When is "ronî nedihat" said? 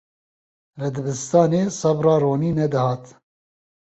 2.21-3.03